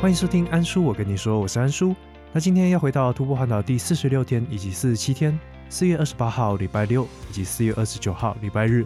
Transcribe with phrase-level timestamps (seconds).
[0.00, 1.94] 欢迎收听安叔，我跟你说，我是安叔。
[2.32, 5.38] 那今天要回到徒步环岛第四十六天以及四十七天，
[5.68, 8.82] 四月二十八号礼拜六以及四月二十九号礼拜日。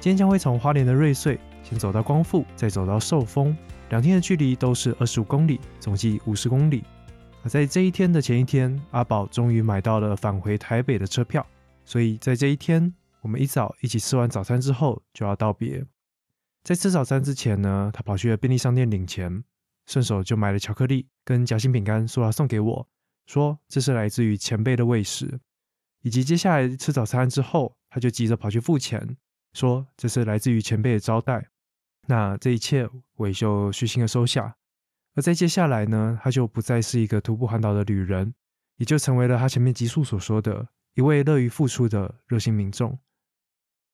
[0.00, 3.56] 今天将会从花莲的瑞穗先走到光复，再走到寿丰，
[3.90, 6.82] 两天的距离都是二十五公里，总计五十公里。
[7.44, 11.46] 而在这一天的前一天，阿宝终于买到了返回台北的车票，
[11.84, 15.86] 所以在这一天，我们一早一起吃完早餐之后就要道别。
[16.64, 19.44] 在吃早餐之前呢，他跑去了便利商店领钱。
[19.86, 22.88] 顺手就买了巧克力跟夹心饼干，说要送给我，
[23.26, 25.40] 说这是来自于前辈的喂食。
[26.02, 29.16] 以及接下来吃早餐之后，他就急着跑去付钱，
[29.52, 31.48] 说这是来自于前辈的招待。
[32.08, 34.56] 那这一切我也就虚心的收下。
[35.14, 38.34] 而在接下来呢，他就不再是一个徒步环岛的旅人，
[38.76, 42.98] 也就成为了他前面急速所说的一位乐于付出的热心民众。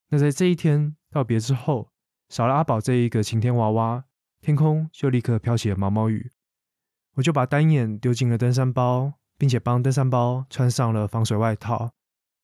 [0.09, 1.91] 那在这一天道别之后，
[2.29, 4.05] 少了阿宝这一个晴天娃娃。
[4.43, 6.33] 天空就立刻飘起了毛毛雨，
[7.15, 11.93] 我就把单眼丢进了登山包，并且帮登山包穿上了防水外套，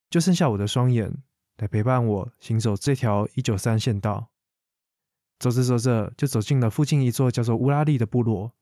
[0.09, 1.13] 就剩下我的双眼
[1.57, 4.29] 来陪伴我行走这条一九三县道。
[5.41, 8.53] 走着走着，就走进了附近一座叫做乌拉利的部落，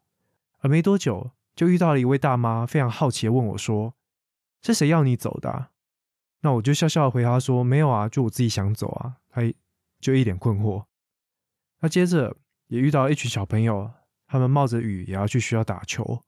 [0.61, 3.92] 而没多久就遇到了一位大妈，非常好奇的问我说
[4.64, 5.69] ：“是谁要你走的？”
[6.41, 9.42] 那我就笑笑回答说：“没有啊，就我自己想走啊。”他
[10.01, 10.87] 就一脸困惑。
[11.81, 12.34] 那接着。
[12.69, 13.92] 也遇到一群小朋友，
[14.27, 16.25] 他们冒着雨也要去学校打球。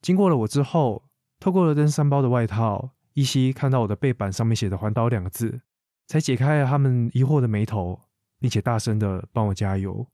[0.00, 1.08] 经过了我之后，
[1.40, 5.62] 透过了登山包的外套，依稀看到我的背板上面写的“环岛”两个字，
[6.06, 8.02] 才解开了他们疑惑的眉头，
[8.38, 10.06] 并且大声的帮我加油。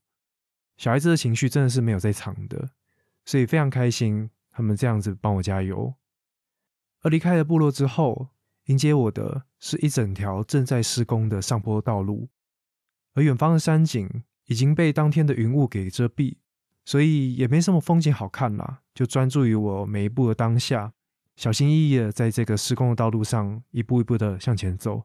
[0.78, 2.70] 小孩子的情绪真的是没有在藏的，
[3.24, 5.94] 所以非常开心，他们这样子帮我加油。
[7.02, 8.28] 而离开了部落之后，
[8.66, 12.30] 迎接我的是一整条正在施工的上坡道路，
[13.14, 14.24] 而远方的山景。
[14.46, 16.36] 已经被当天的云雾给遮蔽，
[16.84, 18.80] 所以也没什么风景好看啦。
[18.94, 20.92] 就专注于我每一步的当下，
[21.36, 25.04] 小心翼翼的在这个施工的道路上一步一步的向前走。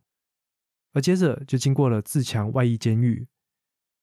[0.94, 3.28] 而接着就经过了自强外衣监狱。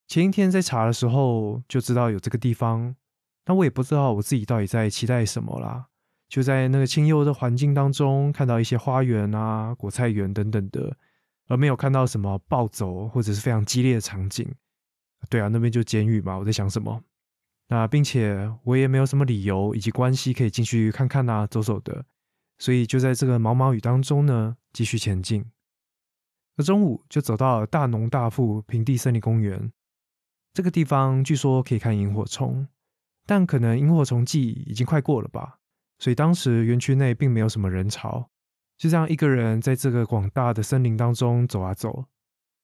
[0.06, 2.94] 前一天在查的时候就知道有这个地方，
[3.42, 5.86] 但我也不知道我自己到底在期待什么啦。
[6.28, 10.96] 就在那个清幽的环境当中，看到一些花园啊、果菜园等等的，
[11.48, 14.54] 而没有看到什么暴走或者是非常激烈的场景。
[15.28, 16.36] 对啊，那边就监狱嘛。
[16.38, 17.02] 我在想什么？
[17.68, 22.04] 那并且我也没有什么理由以及关系可以进去看看啊，走走的。
[22.58, 25.44] 所以就在这个毛毛雨当中呢，继续前进。
[26.56, 29.72] 而中午就走到了大农大富平地森林公园
[30.52, 32.68] 这个地方，据说可以看萤火虫，
[33.26, 35.58] 但可能萤火虫季已经快过了吧。
[35.98, 38.30] 所以当时园区内并没有什么人潮，
[38.76, 42.04] 就这样一个人在这个广大的森林当中走啊走。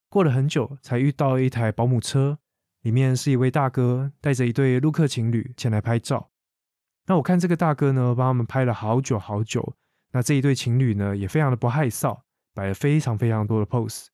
[0.09, 2.37] 过了很久，才遇到一台保姆车。
[2.81, 6.29] 里面是一位大哥带着一对陆客情侣前来拍照。
[7.07, 9.75] 那我看这个大哥呢，帮他们拍了好久好久。
[10.13, 12.19] 那这一对情侣呢，也非常的不害臊，
[12.53, 14.07] 摆了非常非常多的 pose。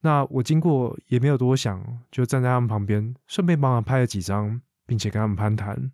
[0.00, 5.92] 那我经过也没有多想，就站在他们旁边，顺便帮他们拍了几张，并且跟他们攀谈。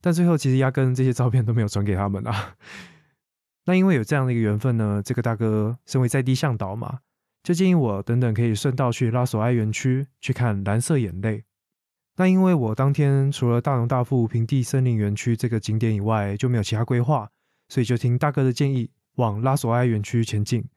[0.00, 2.56] 但最后其实压根这些照片都没有传给他们啊。
[3.66, 7.00] 那因为有这样的一个缘分呢，这个大哥身为在地向导嘛，
[7.42, 11.44] 就建议我等等可以顺道去拉索埃园区去看蓝色眼泪。
[12.20, 17.30] 那因为我当天除了大农大富平地森林园区这个景点以外，就没有其他规划，
[17.68, 20.68] 所以就听大哥的建议往拉索埃园区前进。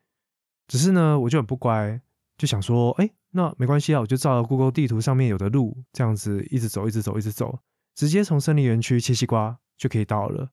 [0.67, 1.99] 只是呢，我就很不乖，
[2.37, 7.57] 就想说，哎，那没关系啊，我就照 Google 地图上面有的路，这样子一直走，一直走，一直走，
[7.95, 10.51] 直接从森林园区切西瓜就可以到了。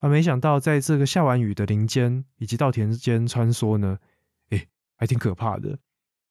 [0.00, 3.96] 而没想到在这个下完雨的林间以及稻田间穿梭呢，
[4.50, 4.66] 哎，
[4.96, 5.78] 还挺可怕的。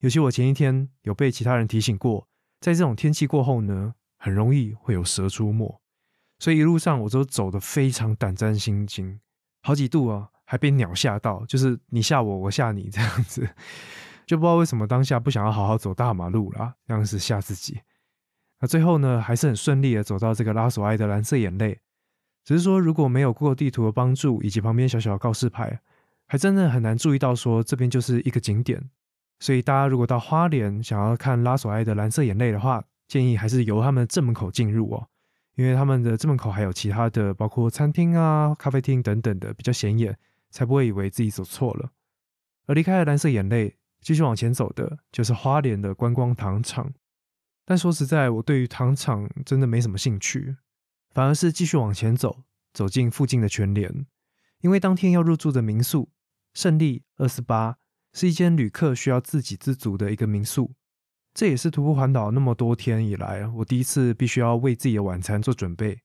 [0.00, 2.28] 尤其我前一天有被其他人提醒过。
[2.60, 5.80] 在这种天气过后呢，很容易会有蛇出没，
[6.38, 9.20] 所以一路上我都走得非常胆战心惊，
[9.62, 13.48] 好几度啊，还被鸟吓到，就是你吓我，我吓你这样子，
[14.26, 17.80] 就不知道为什么当下不想要好好走大马路啦，这样子吓自己。
[18.60, 21.78] 那最后呢，还是很顺利的走到这个拉索埃的蓝色眼泪，
[22.42, 25.80] 只是说如果没有过地图的帮助，以及旁边小小的告示牌，
[26.26, 28.90] 还真的很难注意到说这边就是一个景点。
[29.38, 35.08] 所以大家如果到花莲想要看拉索埃的蓝色眼泪的话，建议还是由他们正门口进入哦，
[35.54, 40.16] 因为他们的正门口还有其他的，包括餐厅啊、咖啡厅等等的，比较显眼，
[40.50, 41.90] 才不会以为自己走错了。
[42.66, 46.92] 而离开了蓝色眼泪，继续往前走的就是花莲的观光糖厂。
[47.64, 50.56] 但说实在，我对于糖厂真的没什么兴趣，
[51.10, 52.42] 反而是继续往前走，
[52.72, 54.06] 走进附近的全联，
[54.62, 56.10] 因为当天要入住的民宿
[56.54, 57.78] 胜利二四八。
[58.16, 60.72] 是一间旅客需要自给自足的一个民宿，
[61.34, 66.00] 这也是徒步环岛那么多天以来，我第一次必须要为自己的晚餐做准备。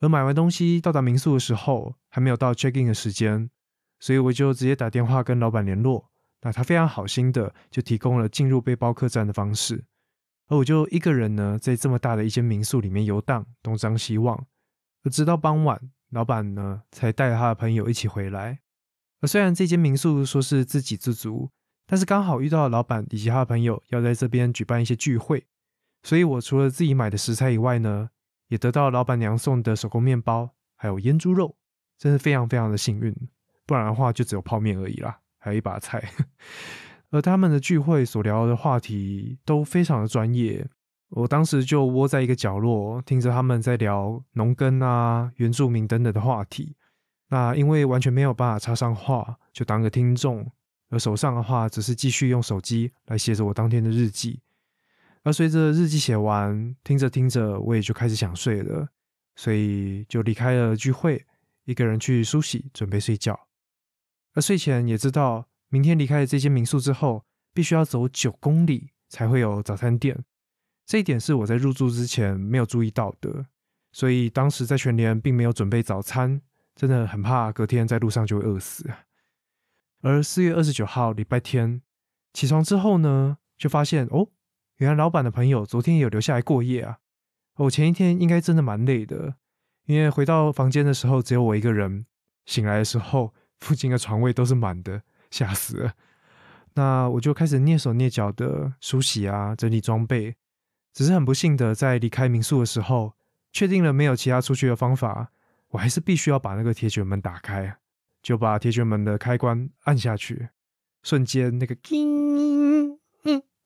[0.00, 3.48] 而买完东西到达民宿的时候，还没有到 check in 的时间，
[4.00, 6.10] 所以我就直接打电话跟老板联络。
[6.40, 9.84] 那他非常好心的就提供了进入背包客栈的方式，
[10.48, 14.46] 而我就一个人呢，在这么大的一间民宿里面游荡，东张西望。
[15.04, 18.58] 而直到傍晚，老板呢才带着他的朋友一起回来。
[19.20, 21.50] 而虽然这间民宿说是自给自足，
[21.86, 25.46] 但是刚好遇到老板以及他的朋友要在这边举办一些聚会，
[26.02, 28.10] 所以我除了自己买的食材以外呢，
[28.48, 31.56] 也得到老板娘送的手工面包，还有腌猪肉，
[31.98, 33.14] 真是非常非常的幸运。
[33.64, 35.18] 不然的话，就只有泡面而已啦。
[35.38, 36.02] 还有一把菜，
[37.10, 40.68] 而他们的聚会所聊的话题都非常的专业。
[41.10, 46.74] 我当时就窝在一个角落，听着他们在聊农耕啊、原住民等等的话题。
[47.28, 50.50] 那因为完全没有办法插上话，就当个听众。
[50.88, 54.40] 而手上的话，只是继续用手机来写着我当天的日记。
[55.24, 58.88] 而随着日记写完，听着听着，我也就开始想睡了，
[59.34, 61.26] 所以就离开了聚会，
[61.64, 63.48] 一个人去梳洗，准备睡觉。
[64.34, 70.24] 而睡前也知道，明天离开了这间民宿之后，必须要走九公里才会有早餐店。
[70.84, 73.46] 这一点是我在入住之前没有注意到的，
[73.90, 76.40] 所以当时在全联并没有准备早餐，
[76.76, 78.88] 真的很怕隔天在路上就会饿死。
[80.02, 81.82] 而四月二十九号礼拜天
[82.32, 84.28] 起床之后呢，就发现哦，
[84.76, 86.98] 原来老板的朋友昨天也有留下来过夜啊。
[87.56, 89.34] 我前一天应该真的蛮累的，
[89.86, 92.06] 因为回到房间的时候只有我一个人，
[92.44, 93.34] 醒来的时候。
[93.58, 95.00] 附近的床位都是满的，
[95.30, 95.94] 吓死了。
[96.74, 100.36] 那我就开始蹑手蹑脚的梳洗啊，整理装备。
[100.92, 103.14] 只是很不幸的，在离开民宿的时候，
[103.50, 105.32] 确定了没有其他出去的方法，
[105.68, 107.78] 我还是必须要把那个铁卷门打开。
[108.22, 110.48] 就把铁卷门的开关按下去，
[111.04, 112.98] 瞬间那个“叮嗯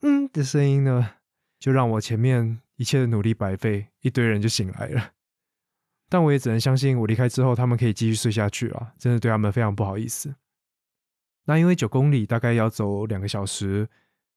[0.02, 1.12] 嗯”的声音呢，
[1.58, 5.12] 就让我前面一切的努力白费，一堆人就醒来了。
[6.10, 8.92] 但我也只能相信，我离开之后，他们可以继续睡下去了。
[8.98, 10.34] 真的对他们非常不好意思。
[11.46, 13.88] 那因为九公里大概要走两个小时，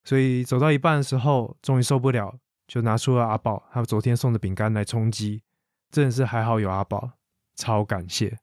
[0.06, 5.44] 所以走到一半的时候，终于受不了，就拿出了阿宝他昨天送的饼干来充饥。
[5.92, 7.12] 真的是还好有阿宝，
[7.56, 8.40] 超感谢。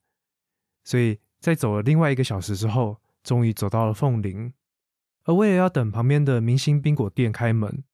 [0.84, 4.52] 所以在走了另外一个小时之后，终于走到了凤林。
[5.24, 7.84] 而为了要等旁边的明星冰果店开门，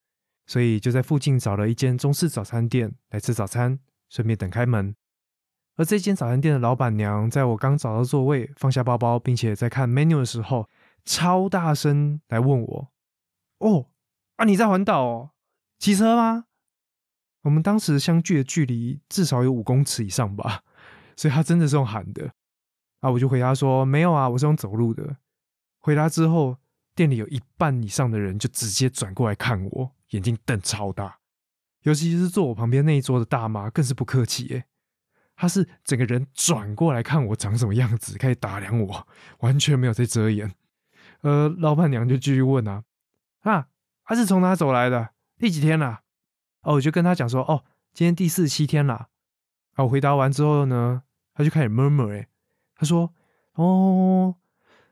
[0.47, 4.95] 所以就在附近找了一间中式早餐店来吃早餐，顺便等开门。
[5.75, 10.69] 而这间早餐店的老板娘，在我刚找到座位、放下包包，并且在看 menu 的时候，
[11.05, 12.93] 超大声来问我
[13.59, 13.91] ：“哦，
[14.37, 15.31] 啊，你在环岛哦？
[15.79, 16.47] 骑车吗？”
[17.43, 20.63] 我们当时相距的距离至少有五公尺以上吧，
[21.17, 22.33] 所以他真的是用喊的。
[23.01, 25.17] 啊，我就回答说：“没有啊，我是用走路的。”
[25.81, 26.59] 回答之后，
[26.95, 31.19] 店里有一半以上的人就直接转过来看我，眼睛瞪超大，
[31.83, 34.65] 尤其是坐我旁边那一桌的大妈，更是不客气耶。
[35.37, 39.07] 他是整个人转过来看我长什么样子，开始打量我，
[39.41, 40.55] 完全没有在遮掩。
[41.21, 42.85] 呃，老板娘就继续问啊，
[43.43, 43.69] 啊，
[44.05, 45.11] 他是从哪走来的？
[45.39, 46.01] 第几天了？
[46.63, 49.09] 哦，我就跟他讲说，哦，今天第四十七天了。
[49.75, 51.03] 啊，我回答完之后呢，
[51.37, 52.27] 他就开始 murmur，哎，
[52.75, 53.13] 他说，
[53.55, 54.35] 哦，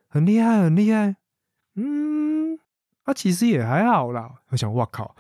[0.09, 1.17] 很厉害，很厉害，
[1.75, 2.59] 嗯，
[3.03, 4.35] 他其实也还好啦。
[4.51, 5.17] 我想，哇靠，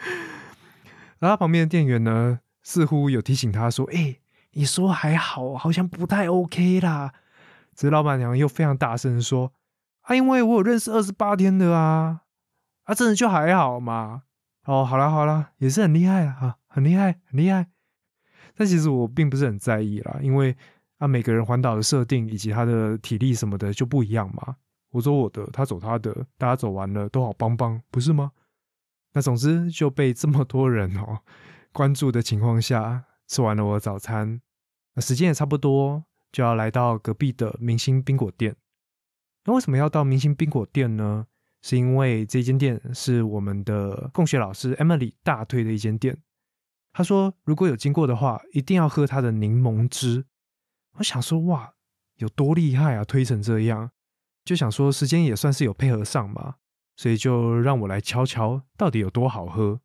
[1.18, 2.40] 然后旁边的店员呢？
[2.62, 4.18] 似乎有提醒他说：“哎，
[4.50, 7.14] 你说还好，好像不太 OK 啦。”
[7.74, 9.54] 这老板娘又非常大声说
[10.02, 12.20] ：“啊，因为我有认识二十八天的啊，
[12.84, 14.24] 啊，真的就还好嘛。
[14.64, 17.68] 哦，好了好了，也是很厉害啊，很厉害很厉害。
[18.58, 20.54] 但其实我并不是很在意啦，因为
[20.96, 24.56] 啊，每个人环岛的设定以及他的体力什么的就不一样嘛。
[24.90, 28.32] 我走我的，他走他的，大家走完了都好棒棒，不是吗？
[29.12, 31.20] 那总之就被这么多人哦。”
[31.72, 34.40] 关注的情况下，吃完了我的早餐，
[34.94, 38.56] 那时间也差不多，就要来到隔壁的明星冰果店。
[39.44, 41.26] 那为什么要到明星冰果店呢？
[41.60, 46.16] 是因为这间店是我们的共学老师 Emily 大推的一间店。
[46.98, 50.26] 他说，如果有经过的话，一定要喝他的柠檬汁。
[50.94, 51.74] 我想说，哇，
[52.16, 53.92] 有多厉害啊，推成这样，
[54.44, 56.56] 就想说时间也算是有配合上嘛，
[56.96, 59.80] 所以就让我来瞧瞧到底有多好喝。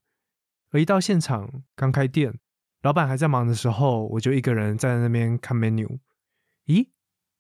[0.72, 2.40] 而一到现场，刚开店，
[2.82, 6.00] 老板还在忙的时候，我就一个人站在那边看 menu。
[6.66, 6.88] 咦，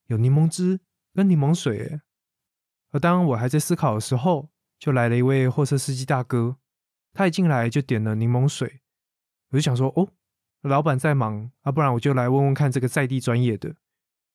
[0.05, 0.81] 有柠檬汁
[1.15, 1.99] 跟柠檬水。
[2.91, 6.57] 而当我还在思考的时候，就来了一位货车司机大哥。
[7.11, 8.81] 他一进来就点了柠檬水。
[9.53, 10.09] 我就想说，哦，
[10.63, 13.75] 老板在忙啊，不然我就来问问看这个在地专业的。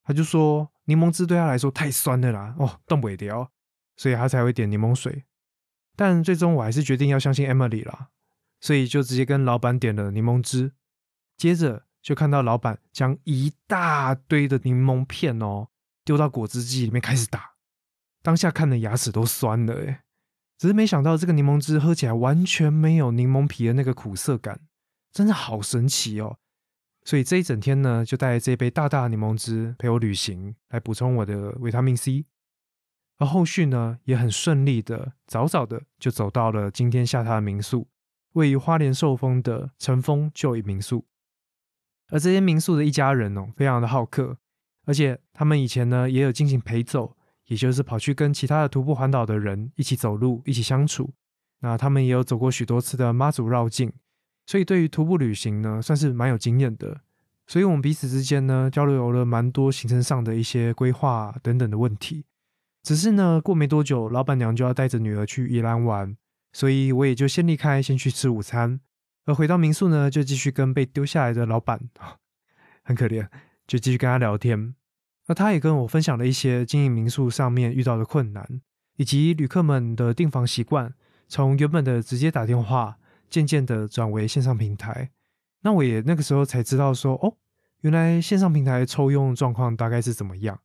[0.04, 3.50] 他就说，柠檬汁对他来说太酸了啦，哦，冻不了，
[3.96, 5.24] 所以他才会点柠檬水。
[5.96, 8.08] 但最终我还是决定要相信 Emily 啦。
[8.60, 10.72] 所以就直接跟老板点了柠檬汁，
[11.36, 15.68] 接着就看到老板将一大堆的柠檬片哦
[16.04, 17.52] 丢到果汁机里面开始打，
[18.22, 20.00] 当下看的牙齿都酸了诶
[20.56, 24.60] 只是没想到这个柠檬汁喝起来完全没有柠檬皮的那个苦涩感，
[25.12, 26.38] 真的好神奇哦！
[27.04, 32.26] 所以这一整天呢，就带这杯大大柠檬汁陪我旅行，来补充我的维他命 C。
[33.18, 37.88] 而后续呢，也很顺利的，早早的就走到了今天下榻的民宿，
[38.34, 41.06] 位于花莲寿丰的晨风旧影民宿。
[42.10, 44.38] 而这些民宿的一家人哦，非常的好客，
[44.84, 51.12] 而且他们以前呢也有进行陪走，也就是跑去跟其他的徒步环岛的人一起走路，一起相处。
[51.60, 53.92] 那他们也有走过许多次的妈祖绕境，
[54.48, 57.02] 所以对于徒步旅行呢，算是蛮有经验的。
[57.46, 62.24] 所以我们彼此之间呢，交流了蛮多行程上的一些规划等等的问题。
[62.82, 66.16] 只是呢，过没多久，老板娘就要带着女儿去宜兰玩，
[66.54, 68.80] 所以我也就先离开，先去吃午餐。
[69.26, 71.78] 而回到民宿呢，就继续跟被丢下来的老板，
[72.82, 73.28] 很可怜，
[73.66, 74.74] 就继续跟他聊天。
[75.26, 78.62] 那他也跟我分享了一些经营民宿上面遇到的困难，
[78.96, 80.94] 以及旅客们的订房习惯，
[81.28, 82.97] 从原本的直接打电话，
[83.28, 85.10] 渐渐的转为线上平台。
[85.62, 87.36] 那我也那个时候才知道说，哦，
[87.80, 90.60] 原来线上平台抽佣状况大概是怎么样。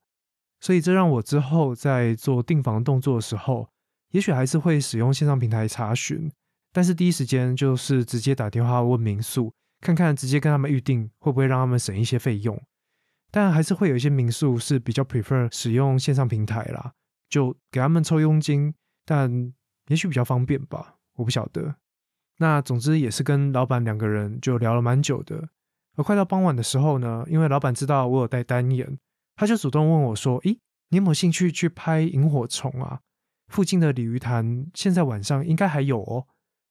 [0.60, 3.70] 所以这让我之后在做订房动作的时候，
[4.12, 6.32] 也许还是会使用线上平台查询。
[6.72, 12.60] 但是第一时间就是直接打电话问民宿，看看直接跟他们预定会不会让他们省一些费用。
[13.30, 16.94] 但还是会有一些民宿是比较 prefer 使用线上平台啦，
[17.30, 18.74] 就给他们抽佣金，
[19.06, 19.54] 但
[19.88, 21.76] 也许比较方便吧，我不晓得。
[22.38, 25.50] 那总之也是跟老板两个人就聊了蛮久的。
[25.96, 28.98] 而快到傍晚的时候呢，因为老板知道我有带单眼，
[29.36, 30.58] 他就主动问我说：“咦，
[30.90, 33.02] 你有没有兴趣去拍萤火虫啊？
[33.48, 36.26] 附近的鲤鱼潭现在晚上应该还有哦。”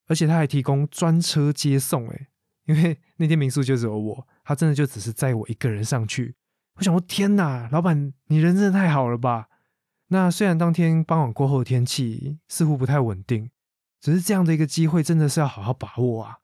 [0.08, 2.26] 而且他还提供专车接送，诶，
[2.66, 6.34] 因为那天民宿就只有我，他真的就只是载我一个人上去。
[6.74, 9.46] 我想说，天哪，老板，你人真的太好了吧？
[10.08, 13.48] 那虽然当天傍晚过后天气似乎不太稳定，
[14.02, 16.38] 只是这样的一个机会真的是要好好把握啊，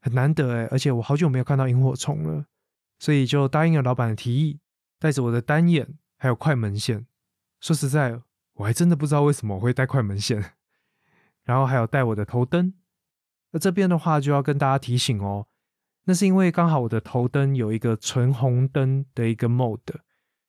[0.00, 2.46] 很难得诶，而且我好久没有看到萤火虫了，
[2.98, 4.58] 所以就答应了老板的提议，
[4.98, 7.06] 带着我的单眼还有快门线。
[7.60, 8.20] 说实在，
[8.54, 10.54] 我还真的不知道为什么我会带快门线，
[11.44, 12.74] 然后还有带我的头灯。
[13.52, 15.46] 那这边的话就要跟大家提醒哦，
[16.06, 19.78] 那是因为刚好我的头灯有一个纯红灯的一个 mode，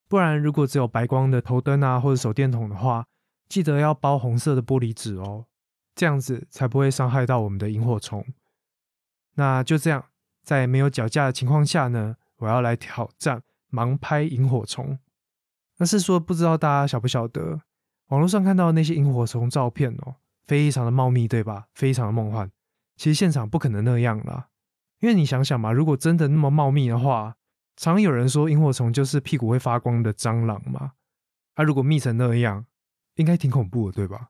[0.08, 3.06] 不然如果只有白光的头灯啊或者手电筒的话，
[3.48, 5.46] 记得要包红色的玻璃纸哦，
[5.96, 8.26] 这样子才不会伤害到我们的萤火虫。
[9.36, 10.06] 那就这样，
[10.44, 15.00] 在没有脚架的情况下呢，我要来挑战盲拍萤火虫。
[15.78, 17.62] 那是说不知道大家晓不晓得，
[18.08, 21.68] 网络上看到那些萤火虫照片哦，非常的茂密，对吧？
[21.74, 22.52] 非常的梦幻。
[22.96, 24.50] 其实现场不可能那样啦，
[25.00, 27.36] 因为你想想嘛，如果真的那么茂密的话，
[27.76, 30.94] 常有人说萤火虫就是屁股会发光的蟑螂嘛。
[31.54, 32.66] 它如果密成那样，
[33.16, 34.30] 应该挺恐怖的，对吧？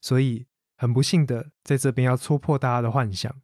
[0.00, 3.34] 所以很不幸的，在这边要戳破大家的幻想，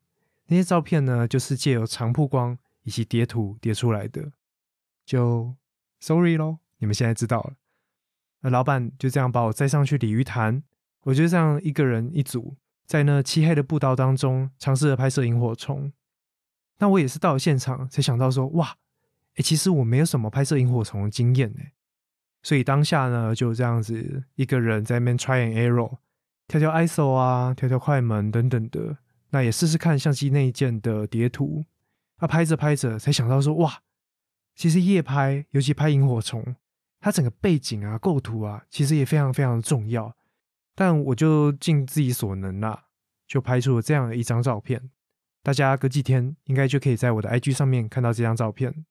[0.47, 4.33] 那些照片呢，就是借由长曝光以及叠图叠出来的。
[5.05, 5.55] 就
[5.99, 7.55] sorry 咯，你们现在知道了。
[8.41, 10.62] 那老板就这样把我载上去鲤鱼潭，
[11.03, 12.57] 我就这样一个人一组。
[12.85, 15.93] 在那漆黑的步道当中，尝试着拍摄萤火虫。
[16.79, 18.77] 那我也是到了现场才想到说，哇，
[19.37, 21.61] 哎，其实我没有什么拍摄萤火虫的经验呢。
[22.43, 25.99] 所以当下呢，就这样子一个人在那边 try and error，
[26.52, 28.99] 调调 ISO 啊，调调快门等等的。
[29.30, 31.64] 那也试试看相机内建的叠图。
[32.16, 33.80] 啊，拍着拍着才想到说，哇，
[34.54, 36.54] 其实夜拍，尤其拍萤火虫，
[37.00, 40.14] 它整个背景啊、构图啊，其实也非常非常的重要。
[40.75, 42.85] 但我就尽自己所能啦，
[43.26, 44.90] 就拍出了这样的一张照片。
[45.42, 48.85] 大家隔几天应该就可以在我的 IG 上面看到这张照片。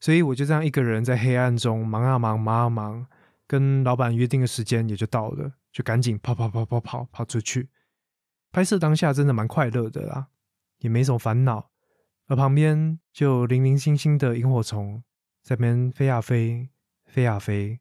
[0.00, 3.06] 所以我就这样一个人在黑暗中忙啊忙，忙啊忙，
[3.46, 7.70] 跟老板约定的时间也就到了，就赶紧跑跑跑跑跑跑出去。
[8.50, 10.30] 拍摄当下真的蛮快乐的啦，
[10.78, 11.70] 也没什么烦恼。
[12.26, 15.04] 而旁边就零零星星的萤火虫
[15.40, 16.70] 在边飞啊飞，
[17.06, 17.78] 飞啊飞。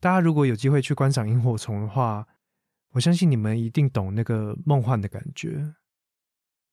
[0.00, 2.28] 大家如果有机会去观赏萤火虫的话，
[2.90, 5.76] 我相信你们一定懂那个梦幻的感觉，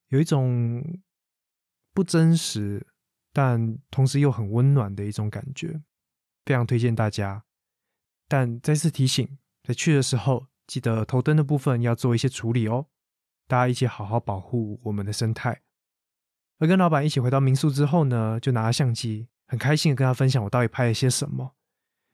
[0.10, 0.84] 有一种
[1.94, 2.86] 不真实
[3.32, 5.82] 但同时又很温暖的一种感觉，
[6.44, 7.46] 非常推荐大家。
[8.28, 12.88] 但再次提醒，在去的时候记得头灯的部分要做一些处理哦。
[13.48, 15.62] 大家一起好好保护我们的生态。
[16.60, 21.56] 而跟老板一起回到民宿之后呢，就拿了相机，很开心的跟他分享我到底拍了些什么。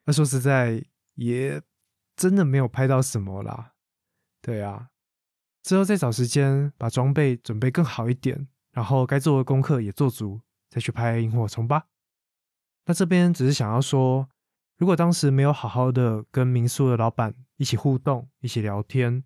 [0.06, 0.86] 那说实在。
[1.16, 1.62] 也
[2.16, 3.74] 真的没有拍到什么啦，
[4.42, 4.90] 对啊，
[5.64, 10.40] 之后再找时间把装备准备更好一点，然后该做的功课也做足，
[10.70, 11.88] 再去拍萤火虫吧。
[12.86, 14.30] 那这边只是想要说，
[14.80, 19.26] 如果当时没有好好的跟民宿的老板一起互动、一起聊天，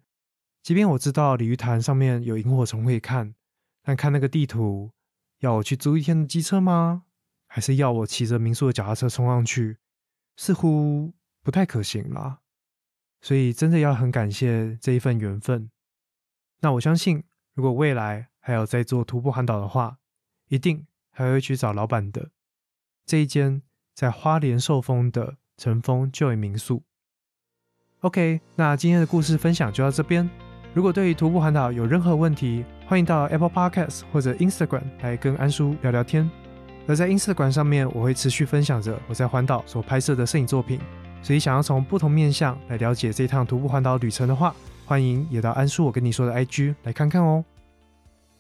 [0.64, 3.36] 即便我知道鲤鱼潭上面有萤火虫可以看，
[3.84, 4.92] 但看那个地图，
[5.42, 7.04] 要我去租一天的机车吗？
[7.46, 9.78] 还是要我骑着民宿的脚踏车冲上去？
[10.36, 12.40] 似乎不太可行啦。
[13.22, 15.70] 所以真的要很感谢这一份缘分。
[16.62, 20.00] 那我相信，如果未来还有在做徒步环岛的话，
[20.48, 22.32] 一定还会去找老板的。
[23.06, 23.62] 这一间
[23.94, 26.84] 在花莲受封的乘风 Joy 民宿。
[28.02, 30.30] OK，那今天的故事分享就到这边。
[30.74, 36.30] 如果对于徒步环岛有任何问题，欢迎到 Apple Podcast 或者 Instagram 来跟安叔聊聊天。
[36.88, 40.80] 而在 Instagram 上面，我会持续分享着我在环岛所拍摄的摄影作品。
[41.22, 44.54] 所以想要从不同面向来了解这趟徒步环岛旅程的话，
[44.86, 47.46] 欢迎也到安叔我跟你说的 IG 来看看哦。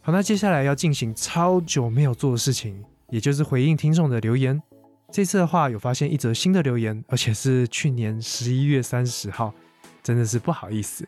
[0.01, 2.84] 好，那接下来要进行超久没有做的事情。
[3.10, 4.62] 也就是回应听众的留言，
[5.13, 9.53] 这次的话有发现一则新的留言，而且是去年十一月三十号，
[10.01, 11.08] 真的是不好意思。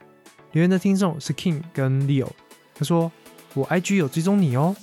[0.51, 2.29] 留言的听众是 King 跟 Leo，
[2.75, 3.11] 他说
[3.55, 4.75] 我 IG 有追踪你哦，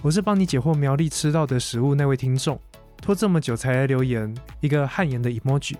[0.00, 2.56] 我是帮你解惑苗栗吃到的食物那位听众，
[3.02, 5.74] 拖这么久才来留言，一个汗颜的 emoji。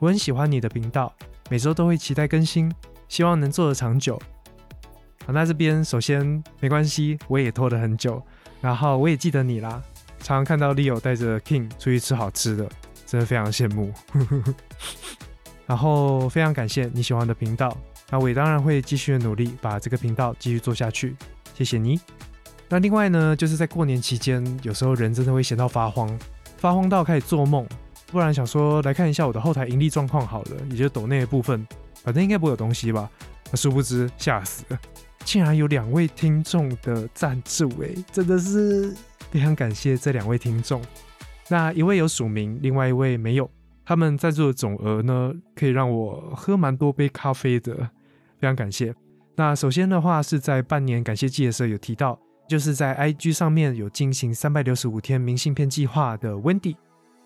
[0.00, 1.14] 我很喜欢你的频道，
[1.48, 2.68] 每周都会期待更新，
[3.06, 4.20] 希望能做得长久。
[5.24, 8.20] 好，那这边首先没关系，我也拖了很久，
[8.60, 9.80] 然后我也记得你啦。
[10.20, 12.68] 常常看到 Leo 带着 King 出去吃好吃的，
[13.06, 13.92] 真的非常羡慕。
[15.66, 17.76] 然后非常感谢你喜欢的频道，
[18.10, 21.16] 那我也当然会继续努力把这个频道继续做下去。
[21.54, 22.00] 谢谢你。
[22.68, 26.18] 那另外呢，就是在过年期间，有时候人真的会闲到发慌，
[26.56, 27.66] 发慌到开始做梦。
[28.06, 31.66] 不然想说来看一下我的后台盈利状况好了，也就抖内的部分，
[32.02, 33.08] 反正应该不会有东西吧？
[33.50, 34.78] 那殊不知吓死了，
[35.24, 38.94] 竟然有两位听众的赞助，哎，真的是。
[39.30, 40.82] 非常感谢这两位听众，
[41.48, 43.48] 那一位有署名，另外一位没有。
[43.84, 47.74] 他们赞助的总额呢，可以让我喝蛮多杯咖啡的，
[48.38, 48.94] 非常感谢。
[49.36, 56.76] 那首先的话是在半年感谢季的时候有提到，就是在 IG 上面有进行三百六十五天明信片计划的 Wendy，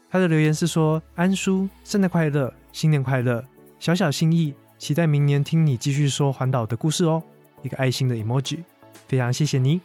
[0.08, 3.44] 他的留言是说：安叔，圣诞快乐，新年快乐，
[3.78, 7.22] 小小心意，期待明年听你继续说环岛的故事哦。
[7.62, 8.58] 一个爱心的 emoji，
[9.06, 9.80] 非常谢谢你。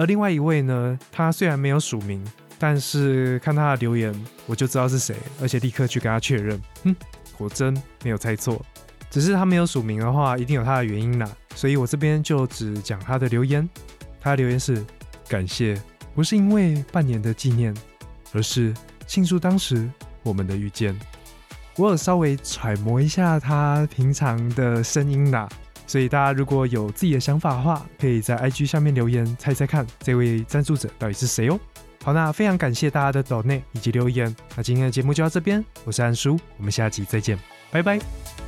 [0.00, 2.24] 而另外一位呢，他虽然没有署名，
[2.58, 4.14] 但是看他的留言，
[4.46, 6.58] 我就知道是谁，而且立刻去跟他确认。
[6.84, 6.96] 哼，
[7.36, 8.64] 果真没有猜错，
[9.10, 11.30] 只是他没有署名的话，一定有他的原因啦。
[11.54, 13.68] 所以我这边就只讲他的留言。
[14.22, 14.82] 他的留言是：
[15.28, 15.78] 感谢，
[16.14, 17.76] 不是因为半年的纪念，
[18.32, 18.72] 而是
[19.06, 19.86] 庆祝当时
[20.22, 20.98] 我们的遇见。
[21.76, 25.46] 我有稍微揣摩一下他平常的声音啦。
[25.90, 31.58] 所以大家如果有自己的想法的话，可以在 IG 下面留言，猜猜看这位赞助者到底是谁哦。
[32.04, 34.32] 好，那非常感谢大家的抖内以及留言。
[34.54, 37.36] 那今天的节目就到这边，我是安叔，我们下集再见，
[37.72, 38.39] 拜拜。